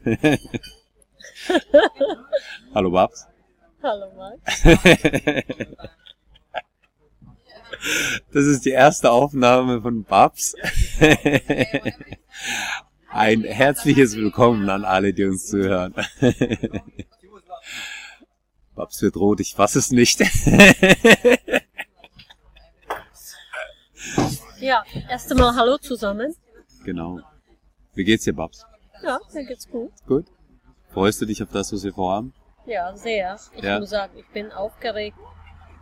Hallo 2.74 2.90
Babs. 2.90 3.26
Hallo 3.82 4.06
Max. 4.16 4.64
Das 8.32 8.44
ist 8.44 8.66
die 8.66 8.70
erste 8.70 9.10
Aufnahme 9.10 9.80
von 9.80 10.04
Babs. 10.04 10.54
Ein 13.10 13.44
herzliches 13.44 14.16
Willkommen 14.16 14.68
an 14.68 14.84
alle, 14.84 15.14
die 15.14 15.24
uns 15.24 15.46
zuhören. 15.46 15.94
Babs 18.74 19.00
wird 19.00 19.16
rot, 19.16 19.40
ich 19.40 19.54
fasse 19.54 19.78
es 19.78 19.90
nicht. 19.92 20.20
Ja, 24.58 24.84
erst 25.08 25.30
einmal 25.30 25.54
Hallo 25.54 25.78
zusammen. 25.78 26.34
Genau. 26.84 27.20
Wie 27.94 28.04
geht's 28.04 28.24
dir, 28.24 28.34
Babs? 28.34 28.66
Ja, 29.02 29.20
mir 29.32 29.44
geht's 29.44 29.68
gut. 29.68 29.92
Gut? 30.06 30.26
Freust 30.88 31.20
du 31.20 31.26
dich 31.26 31.42
auf 31.42 31.50
das, 31.50 31.72
was 31.72 31.84
wir 31.84 31.92
vorhaben? 31.92 32.34
Ja, 32.66 32.94
sehr. 32.96 33.38
Ich 33.56 33.62
Ja. 33.62 33.78
muss 33.78 33.90
sagen, 33.90 34.16
ich 34.18 34.28
bin 34.28 34.52
aufgeregt. 34.52 35.16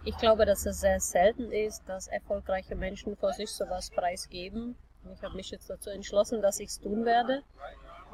Ich 0.05 0.16
glaube, 0.19 0.47
dass 0.47 0.65
es 0.66 0.80
sehr 0.80 1.01
selten 1.01 1.51
ist, 1.51 1.83
dass 1.87 2.09
erfolgreiche 2.09 2.74
Menschen 2.77 3.16
vor 3.16 3.33
sich 3.33 3.51
sowas 3.51 3.91
preisgeben. 3.91 4.77
Und 5.05 5.12
Ich 5.15 5.23
habe 5.23 5.34
mich 5.37 5.51
jetzt 5.51 5.69
dazu 5.70 5.91
entschlossen, 5.91 6.43
dass 6.43 6.60
ich 6.60 6.69
es 6.69 6.80
tun 6.80 7.05
werde. 7.05 7.43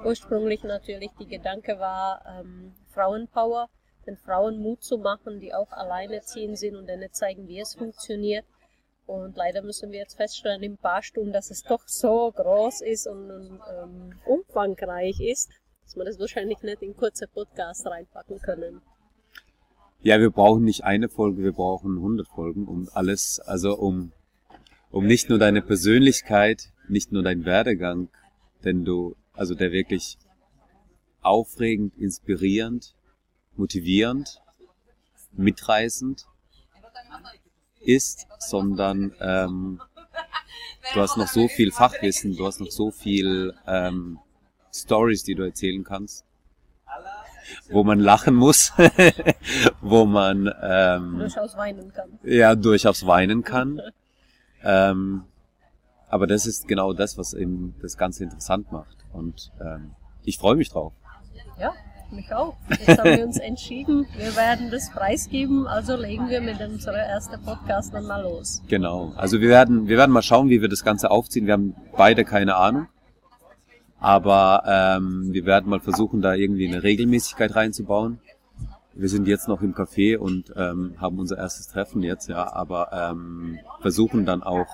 Ursprünglich 0.04 0.62
natürlich 0.64 1.10
die 1.18 1.26
Gedanke 1.26 1.78
war, 1.78 2.24
ähm, 2.26 2.74
Frauenpower, 2.92 3.68
den 4.06 4.16
Frauen 4.16 4.58
Mut 4.58 4.82
zu 4.82 4.98
machen, 4.98 5.40
die 5.40 5.54
auch 5.54 5.70
alleinerziehend 5.70 6.58
sind 6.58 6.76
und 6.76 6.86
denen 6.86 7.12
zeigen, 7.12 7.48
wie 7.48 7.60
es 7.60 7.74
funktioniert. 7.74 8.44
Und 9.06 9.36
leider 9.36 9.62
müssen 9.62 9.92
wir 9.92 9.98
jetzt 10.00 10.16
feststellen 10.16 10.62
in 10.62 10.72
ein 10.72 10.78
paar 10.78 11.02
Stunden, 11.02 11.32
dass 11.32 11.50
es 11.50 11.62
doch 11.62 11.86
so 11.86 12.32
groß 12.32 12.80
ist 12.80 13.06
und, 13.06 13.60
ähm, 13.70 14.18
umfangreich 14.54 15.20
ist, 15.20 15.50
dass 15.84 15.96
wir 15.96 16.04
das 16.04 16.18
wahrscheinlich 16.18 16.62
nicht 16.62 16.82
in 16.82 16.96
kurze 16.96 17.26
Podcasts 17.26 17.84
reinpacken 17.86 18.40
können. 18.40 18.80
Ja, 20.02 20.20
wir 20.20 20.30
brauchen 20.30 20.64
nicht 20.64 20.84
eine 20.84 21.08
Folge, 21.08 21.42
wir 21.42 21.52
brauchen 21.52 21.96
100 21.96 22.28
Folgen, 22.28 22.66
um 22.66 22.88
alles, 22.92 23.40
also 23.40 23.76
um, 23.76 24.12
um 24.90 25.06
nicht 25.06 25.28
nur 25.28 25.38
deine 25.38 25.62
Persönlichkeit, 25.62 26.70
nicht 26.88 27.10
nur 27.10 27.22
deinen 27.22 27.44
Werdegang, 27.44 28.08
denn 28.64 28.84
du, 28.84 29.16
also 29.32 29.54
der 29.54 29.72
wirklich 29.72 30.18
aufregend, 31.22 31.96
inspirierend, 31.96 32.94
motivierend, 33.56 34.42
mitreißend 35.32 36.26
ist, 37.80 38.26
sondern 38.38 39.14
ähm, 39.20 39.80
du 40.92 41.00
hast 41.00 41.16
noch 41.16 41.28
so 41.28 41.48
viel 41.48 41.72
Fachwissen, 41.72 42.36
du 42.36 42.46
hast 42.46 42.60
noch 42.60 42.70
so 42.70 42.90
viel 42.90 43.54
ähm, 43.66 44.18
Stories, 44.74 45.22
die 45.22 45.34
du 45.34 45.44
erzählen 45.44 45.84
kannst, 45.84 46.24
wo 47.70 47.84
man 47.84 48.00
lachen 48.00 48.34
muss, 48.34 48.72
wo 49.80 50.04
man 50.04 50.52
ähm, 50.62 51.18
Durchaus 51.18 51.56
weinen 51.56 51.92
kann. 51.92 52.18
ja 52.24 52.54
durchaus 52.54 53.06
weinen 53.06 53.42
kann. 53.44 53.80
Ähm, 54.62 55.24
aber 56.08 56.26
das 56.26 56.46
ist 56.46 56.68
genau 56.68 56.92
das, 56.92 57.18
was 57.18 57.34
eben 57.34 57.74
das 57.82 57.96
Ganze 57.96 58.24
interessant 58.24 58.72
macht. 58.72 58.96
Und 59.12 59.52
ähm, 59.60 59.92
ich 60.22 60.38
freue 60.38 60.56
mich 60.56 60.70
drauf. 60.70 60.92
Ja, 61.58 61.72
mich 62.10 62.32
auch. 62.32 62.56
Jetzt 62.70 62.98
haben 62.98 63.16
wir 63.16 63.24
uns 63.26 63.38
entschieden, 63.38 64.06
wir 64.16 64.34
werden 64.36 64.70
das 64.70 64.90
preisgeben, 64.90 65.66
also 65.66 65.96
legen 65.96 66.28
wir 66.28 66.40
mit 66.40 66.60
unserem 66.60 66.96
ersten 66.96 67.42
Podcast 67.42 67.92
dann 67.94 68.06
mal 68.06 68.22
los. 68.22 68.62
Genau. 68.68 69.12
Also 69.16 69.40
wir 69.40 69.48
werden, 69.48 69.88
wir 69.88 69.96
werden 69.96 70.12
mal 70.12 70.22
schauen, 70.22 70.48
wie 70.48 70.60
wir 70.60 70.68
das 70.68 70.84
Ganze 70.84 71.10
aufziehen. 71.10 71.46
Wir 71.46 71.54
haben 71.54 71.74
beide 71.96 72.24
keine 72.24 72.56
Ahnung. 72.56 72.86
Aber 74.00 74.62
ähm, 74.66 75.32
wir 75.32 75.46
werden 75.46 75.70
mal 75.70 75.80
versuchen, 75.80 76.20
da 76.20 76.34
irgendwie 76.34 76.68
eine 76.68 76.82
Regelmäßigkeit 76.82 77.54
reinzubauen. 77.54 78.20
Wir 78.92 79.08
sind 79.08 79.26
jetzt 79.26 79.48
noch 79.48 79.62
im 79.62 79.74
Café 79.74 80.16
und 80.18 80.52
ähm, 80.56 80.94
haben 81.00 81.18
unser 81.18 81.38
erstes 81.38 81.68
Treffen 81.68 82.02
jetzt, 82.02 82.28
ja, 82.28 82.52
aber 82.52 82.92
ähm, 82.92 83.58
versuchen 83.80 84.24
dann 84.24 84.42
auch 84.42 84.68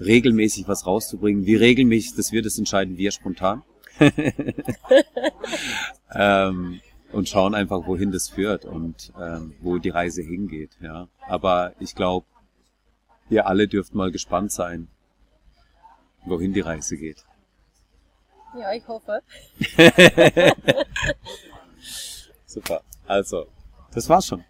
regelmäßig 0.00 0.66
was 0.66 0.86
rauszubringen. 0.86 1.46
Wie 1.46 1.56
regelmäßig 1.56 2.16
das 2.16 2.32
wird, 2.32 2.46
das 2.46 2.58
entscheiden 2.58 2.96
wir 2.96 3.12
spontan. 3.12 3.62
ähm, 6.14 6.80
und 7.12 7.28
schauen 7.28 7.54
einfach, 7.54 7.86
wohin 7.86 8.12
das 8.12 8.28
führt 8.28 8.64
und 8.64 9.12
ähm, 9.20 9.54
wo 9.60 9.78
die 9.78 9.88
Reise 9.88 10.22
hingeht. 10.22 10.76
Ja. 10.80 11.08
Aber 11.26 11.72
ich 11.78 11.94
glaube, 11.94 12.26
ihr 13.30 13.46
alle 13.46 13.68
dürft 13.68 13.94
mal 13.94 14.10
gespannt 14.10 14.52
sein, 14.52 14.88
wohin 16.24 16.52
die 16.52 16.60
Reise 16.60 16.96
geht. 16.96 17.24
Ja, 18.54 18.72
ich 18.72 18.86
hoffe. 18.88 19.22
Super. 22.46 22.82
Also, 23.06 23.46
das 23.92 24.08
war's 24.08 24.26
schon. 24.26 24.44